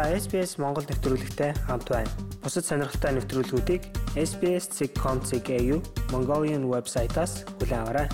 [0.00, 2.08] Та SBS Монгол нэвтрүүлэгтэй хамт байна.
[2.40, 3.82] Бусад сонирхолтой нэвтрүүлгүүдийг
[4.16, 5.50] SBS.com.cg
[6.08, 8.08] Mongolian вебсайтаас хүлээн аваарай.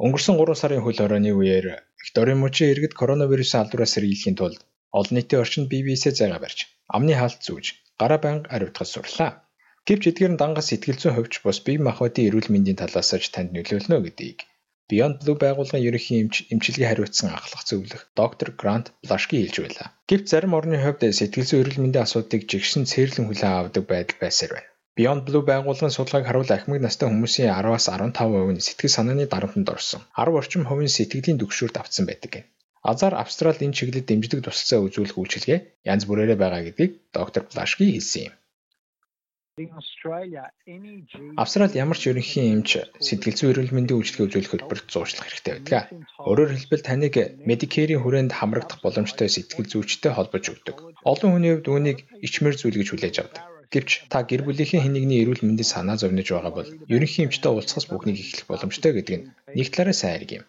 [0.00, 4.64] Өнгөрсөн 3 сарын хөл хорооны үеэр Викторийн мужийн иргэд коронавирусын алдараас сэргийлэхийн тулд
[4.96, 7.66] олон нийтийн орчинд бие биесээ зайгаа барьж, амны хаалт зүүж,
[8.00, 9.44] гараа банга ариутгаж сурлаа.
[9.84, 13.52] Гэвч эдгээр нь дангас сэтгэл зүйн хөвч бус бие махбодын эрүүл мэндийн талаас ч танд
[13.52, 14.48] нөлөөлнө гэдгийг
[14.90, 19.88] Beyond Blue байгууллагын ерөнхий эмч эмчилгээ хариуцсан анхлах зөвлөх доктор Грант Блашки хэлж байлаа.
[20.10, 24.52] Гэвч зарим орны хувьд сэтгэл зүйн эрүүл мэндийн асуудыг жигшин цээрлэн хүлээн авдаг байдал байсаар
[24.54, 24.70] байна.
[24.98, 30.02] Beyond Blue байгууллагын судалгааг харуул ахмад настай хүмүүсийн 10-аас 15% нь сэтгэл санааны дарамтанд орсон.
[30.18, 32.48] 10 орчим хувийн сэтгэлийн түгшүүрт автсан байдаг гэнэ.
[32.90, 35.58] Азар Австралид энэ чиглэлд дэмждэг тусалцаа үзүүлэх үйлчилгээ
[35.92, 38.34] янз бүрээрээ байгаа гэдгийг доктор Блашки хэлсэн юм.
[41.42, 42.70] Австрали ямар ч ерөнхий эмч
[43.02, 45.82] сэтгэл зүйн эрүүл мэндийн үйлчилгээ үзүүлэх хөтөлбөрт зуушлах хэрэгтэй байдаг.
[46.28, 47.14] Өөрөөр хэлбэл таныг
[47.48, 50.76] Medicare-ийн хүрээнд хамрагдах боломжтой сэтгэл зүйчтэй холбож өгдөг.
[51.04, 53.44] Олон хүний хувьд үүнийг ичмэр зүйл гэж хүлээж авдаг.
[53.74, 57.86] Гэвч та гэр бүлийнхээ хэн нэгний эрүүл мэндийн санаа зовниж байгаа бол ерөнхий эмчтэй уулзахаас
[57.90, 59.26] бүгнийг эхлэх боломжтой гэдэг нь
[59.58, 60.44] нэг талаараа сайн хэрэг юм.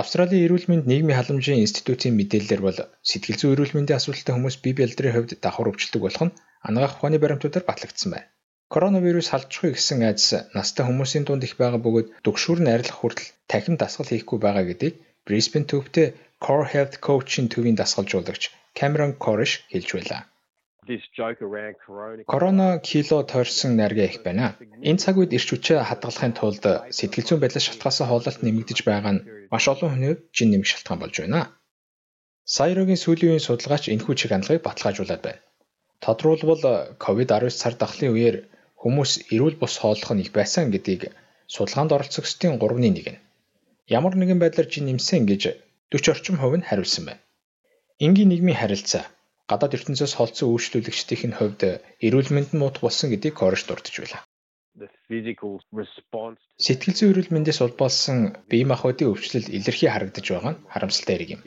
[0.00, 2.78] Австралийн эрүүл мэнд нийгмийн халамжийн институтийн мэдээллээр бол
[3.10, 6.34] сэтгэл зүйн эрүүл мэндийн асуудалтай хүмүүс бие биедрийн хувьд давхар өвчлөдөг болох нь
[6.68, 8.28] анагаах ухааны баримтуудаар батлагдсан байна.
[8.74, 13.76] Коронавирус халдчихгүй гэсэн айдас настай хүмүүсийн дунд их байгаа бөгөөд дөгшүүр нь арилах хүртэл дахин
[13.78, 14.94] дасгал хийхгүй байгаа гэдгийг
[15.26, 16.06] Brisbane төвтэй
[16.44, 18.42] Core Health Coach-ийн төвийн дасгалжуулагч
[18.78, 20.22] Cameron Korish хэлж байлаа.
[22.32, 24.46] Корона кило тойрсон найргаа их байна.
[24.88, 26.64] Энэ цаг үед ирч хүчээ хадгалахын тулд
[26.96, 31.16] сэтгэл зүйн байдлаас шалтгаасан хоололт нэмэгдэж байгаа нь маш олон хүнийд жин нэмэх шалтгаан болж
[31.20, 31.40] байна.
[32.56, 35.40] Сайрогийн сүүлийн үеийн судалгаач энэхүү чиг хандлагыг баталгаажуулад байна.
[36.02, 36.62] Тодруулбал
[37.04, 38.36] COVID-19 сар дахлын үеэр
[38.84, 41.02] Хүмүүс эрүүл бус хооллох нь их байсан гэдгийг
[41.54, 43.22] судалгаанд оролцогчдын 3-ны нэг нь.
[43.98, 45.42] Ямар нэгэн байдлаар жин нэмсэн гэж
[45.88, 47.24] 40 орчим хувь нь хариулсан байна.
[48.04, 49.04] Энгийн нийгмийн харилцаа
[49.48, 51.60] гадаад ертөнцөөс холдсон үйлчлүүлэгчдийн хувьд
[52.06, 54.23] эрүүл мэнд нь муутах болсон гэдгийг Кореш дурдж байлаа.
[56.64, 58.18] Сэтгэл зүйн эрүүл мэндээс улбалсан
[58.50, 61.42] бие махбодын өвчлөл илэрхий харагдаж байгаа нь харамсалтай хэрэг юм.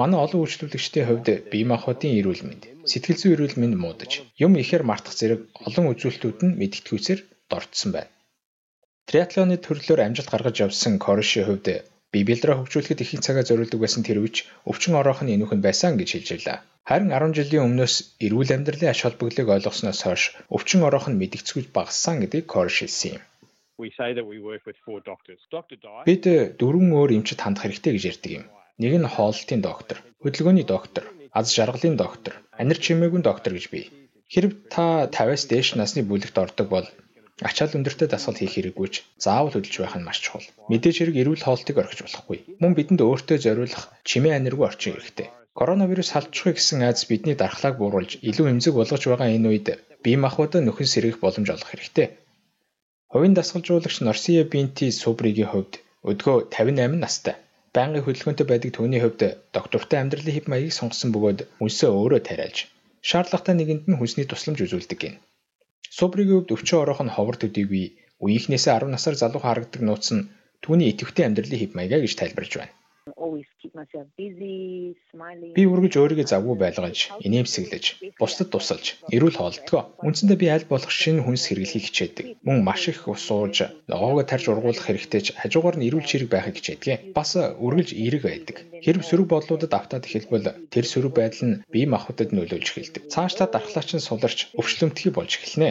[0.00, 4.12] Манай олон үйлчлүүлэгчдийн хувьд бие махбодын эрүүл мэнд, сэтгэл зүйн эрүүл мэнд муудаж,
[4.44, 8.12] юм ихээр мартах зэрэг олон үзүүлэлтүүд нь мэдгэдэггүйсээр дордсон байна.
[9.08, 11.66] Триатлоны төрлөөр амжилт гаргаж явсан Коришийн хувьд
[12.24, 14.36] билдраа хөгжүүлэхэд их цагаа зориулдаг байсан тэр үуч
[14.70, 16.58] өвчин ороохон энүүхэн байсан гэж хэлж байлаа.
[16.88, 20.22] Харин 10 жилийн өмнөөс эрүүл амьдралын ач холбогдлыг ойлгосноос хойш
[20.56, 23.22] өвчин орох нь мэдгцгүйж багассан гэдгийг Корш хэлсэн юм.
[26.08, 26.24] Бид
[26.60, 28.44] дөрвөн өөр эмчит хандах хэрэгтэй гэж ярьдаг юм.
[28.82, 31.04] Нэг нь хооллолтын доктор, хөдөлгөөний доктор,
[31.38, 33.86] аз жаргалын доктор, анир чимээгүй доктор гэж бий.
[34.32, 36.86] Хэрв та 50-аас дээш насны бүлэгт ордог бол
[37.48, 38.94] ачаал өндөртэй дасгал хийх хэрэггүйч
[39.24, 40.46] заавал хөдөлж байх нь маш чухал.
[40.70, 42.38] Мэдээж хэрэг эрүүл хоолтыг орхиж болохгүй.
[42.62, 45.28] Мөн бидэнд өөртөө зориулах чимээ аниргүй орчин хэрэгтэй.
[45.58, 49.68] Коронавирус халдчихгүй гэсэн айдас бидний дархлааг бууруулж илүү эмзэг болгож байгаа энэ үед
[50.02, 52.06] бие махбодоо нөхөн сэргийх боломж олох хэрэгтэй.
[53.10, 55.72] Хувийн дасгалжуулагч Норсия Бинти Субригийн хувьд
[56.10, 57.34] өдгөө 58 настай.
[57.74, 59.22] Байнгын хөдөлгөөнтэй байдаг түүний хувьд
[59.56, 62.58] доктортой амьдралын хэв маягийг сонгосон бөгөөд үнсээ өөрөө тариалж
[63.08, 65.14] шаардлагатай нэгэнд нь хүнсний тусламж үзүүлдэг гин.
[65.96, 67.84] Субригийн хувьд өвчөө орох нь ховор төдийгүй.
[68.22, 70.28] Үеийнхнээсээ 10 насаар залуу харагдаг нууц нь
[70.62, 72.77] түүний идэвхтэй амьдралын хэв маягаа гэж тайлбарж байна
[75.56, 77.84] Би үргэлж өөрийгөө завгүй байлгаж, инээмсэглэж,
[78.20, 79.82] бусдад тусалж, эрүүл хоолдгоо.
[80.06, 82.26] Үндсэндээ би аль болох шинэ хүнс хэрэглэхийг хичээдэг.
[82.46, 83.56] Мөн маш их ус сууж,
[83.90, 87.12] ногоогоо тарж ургуулах хэрэгтэй ч хажуугаар нь эрүүл чирэг байхыг хичээдэг.
[87.16, 88.56] Бас үргэлж эерэг байдаг.
[88.84, 93.02] Хэрв сөрөг бодлуудад автаад эхэлбэл тэр сөрөг байдал нь бие махбодод нөлөөлж эхэлдэг.
[93.12, 95.70] Цаашдаа дархлаач нь суларч өвчлөмтгий болж эхэлнэ.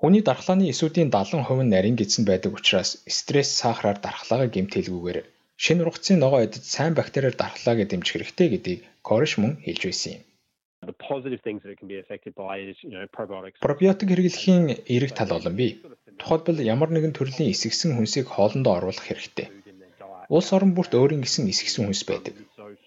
[0.00, 5.18] Хүний дархлааны эсүүдийн 70% нь нарийн гидсэн байдаг учраас стресс сахараар дархлаагаа гэмтэлгүйгээр
[5.64, 10.22] шинэ ургацын ногоо эдэд сайн бактериар дархлаагээ дэмжих хэрэгтэй гэдгийг Кориш мөн хэлж байсан юм.
[13.64, 15.72] Пробиотик хэрэглэхийн эерэг тал олон бий.
[16.20, 19.48] Тухайлбал ямар нэгэн төрлийн эсгсэн хүнсийг хоолндоо оруулах хэрэгтэй.
[20.34, 22.34] Улс орон бүрт өөрийн гэсэн эсгсэн хүнс байдаг.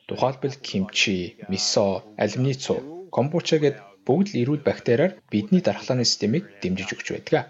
[0.09, 1.17] Тухайлбал кимчи,
[1.51, 2.75] мисо, алюминицу,
[3.15, 7.49] комбуча гэд бүгд л эрүүл бактериар бидний дархлааны системийг дэмжиж өгч байдаг.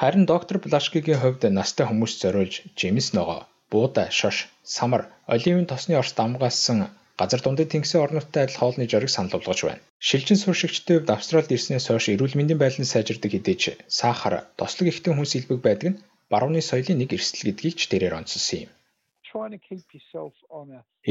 [0.00, 4.36] Харин доктор Блашкигийн хувьд настай хүмүүст зориулж жимс ногоо буудаа, шош,
[4.76, 5.02] самар,
[5.34, 6.78] оливын тосны орс дамгаалсан
[7.20, 9.84] газар дундад тэнгисийн орнуудтай адил хоолны жориг санал болгож байна.
[10.08, 13.64] Шилжин суурьшигчдын хувьд Австралид ирснээс хойш эрүүл мэндийн байдлын сайжирдаг хэдий ч
[14.00, 16.00] сахар, тослог ихтэй хүнс илбэг байдаг нь
[16.32, 18.72] барууны соёлын нэг эрсдэл гэдгийг ч тэрээр онцлсон юм.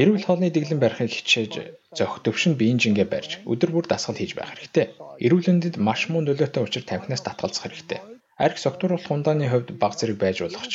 [0.00, 1.52] Эрүүл хоолны дэглэм барихыг хичээж
[1.98, 4.86] зохих төвшин биеийн жингээ барьж өдөр бүр дасгал хийж байх хэрэгтэй.
[5.24, 8.00] Эрүүл мэндэд маш муу нөлөөтэй учир тамхинаас татгалзах хэрэгтэй.
[8.44, 10.74] Арх согтууруулах хундааны хувьд баг зэрэг байж болох ч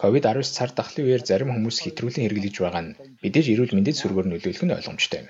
[0.00, 4.64] COVID-19 цар тахлын үеэр зарим хүмүүс хэтрүүлэн хэрэглэж байгаа нь мэдээж эрүүл мэндэд сүргээр нөлөөлөх
[4.64, 5.28] нь ойлгомжтой юм.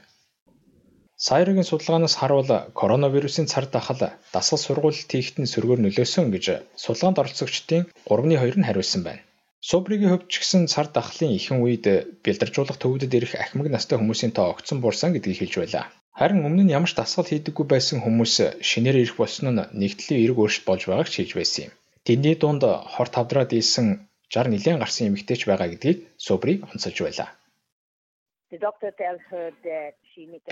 [1.26, 2.50] Сайргийн судалгаанаас харуул
[2.80, 4.00] коронавирусын цар тахал
[4.34, 6.44] дасгал сургуульд хийхэд нь сөргөөр нөлөөсөн гэж
[6.84, 9.24] судалгаанд оролцогчдын 3.2 нь хариулсан байна.
[9.68, 11.84] Субригийн хувьд ч гэсэн цар дахлын ихэнх үед
[12.22, 15.84] бэлдэржуулах төвөдөд ирэх ахмаг настай хүмүүсийн тоо огцон буурсан гэдгийг хэлж байлаа.
[16.18, 20.38] Харин өмнө нь ямар ч дасгал хийдэггүй байсан хүмүүс шинээр ирэх болсон нь нэгдлийн эрг
[20.38, 21.72] өөрчлөлт болж байгааг хэлж байсан юм.
[22.06, 23.86] Тэдний дунд хор тавдраад ийсэн
[24.28, 27.30] 60 нэлээд гарсан эмэгтэйч байгаа гэдгийг Субри онцолж байлаа.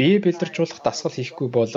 [0.01, 1.75] Бие бэлдэржуулах дасгал хийхгүй бол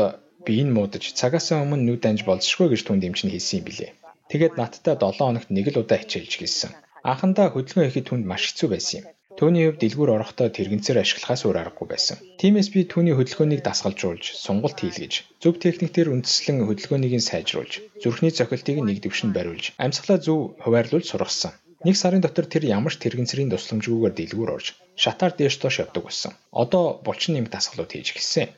[0.47, 3.91] бие нь муудаж цагаасаа өмнө нүд анж болзошгүй гэж түн дэмжин хэлсэн юм билээ.
[4.31, 6.71] Тэгээд надтай 7 хоногт нэг л удаа хичээлж гэлсэн.
[7.11, 9.05] Анхандаа хөдөлгөөн хийхэд түнд маш хэцүү байсан юм.
[9.39, 12.17] Төвний хувьд дэлгүүр орохдоо тэрэгцээр ашиглахаас өөр аргагүй байсан.
[12.39, 17.73] Тиймээс би түүний хөдөлгөөнийг дасгалжуулж, сонголт хийлгэж, зөв техниктээр үндэслэн хөдөлгөөнийг сайжруулж,
[18.03, 21.55] зүрхний цохилтыг нэг дэвшинд бариулж, амьсгалаа зөв хуваарлуулж сургасан.
[21.87, 24.67] Нэг сарын дотор тэр ямар ч тэрэгцэрийн тусламжгүйгээр дэлгүүр орж,
[24.99, 26.33] шатаар дээш доош явдаг болсон.
[26.51, 28.51] Одоо булчин нэмэх дасгалууд хийж эхэлсэн.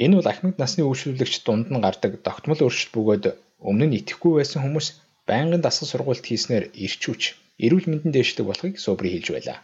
[0.00, 3.24] Энэ бол ахмад насны үйлчлүүлэгч дунд нь гардаг тогтмол өөрчлөлт бөгөөд
[3.68, 4.86] өмнө нь итгэхгүй байсан хүмүүс
[5.28, 7.22] байнгын дасгал сургуульд хийснээр ирчүүч
[7.64, 9.58] эрүүл мэндэн дээшдэг болохыг Субри хэлж байлаа.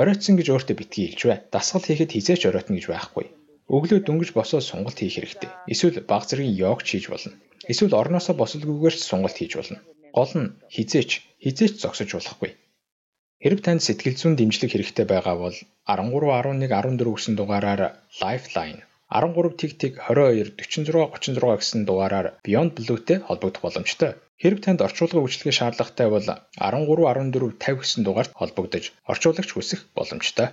[0.00, 1.38] Оройтсон гэж өөртөө битгий хэлж бай.
[1.54, 3.26] Дасгал хийхэд хизээч оройтно гэж байхгүй.
[3.74, 5.50] Өглөө дөнгөж босоод сонголт хийх хэрэгтэй.
[5.72, 7.32] Эсвэл баг зэргийн йогч хийж болно.
[7.72, 9.78] Эсвэл орноосоо босолгүйгээр ч сонголт хийж болно.
[10.16, 11.10] Гол нь хизээч
[11.44, 12.50] хизээч зогсож болохгүй.
[13.42, 17.82] Хэрв танд сэтгэл зүйн дэмжлэг хэрэгтэй байгаа бол 13 11 14 гэсэн дугаараар
[18.20, 18.80] Lifeline
[19.12, 24.10] 13 тэг тэг 22 46 36 гэсэн дугаараар Beyond Blue-тэй холбогдох боломжтой.
[24.42, 30.48] Хэрв танд орчуулгын үйлчилгээ шаардлагатай бол 13 14 50 гэсэн дугаард холбогдож орчуулагч хүсэх боломжтой.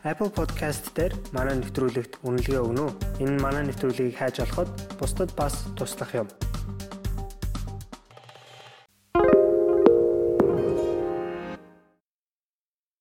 [0.00, 3.20] Apple Podcast дээр манай нэвтрүүлэгт үнэлгээ өгнө үү?
[3.20, 6.28] Энэ манай нэвтрүүлгийг хайж олоход бусдад бас туслах юм.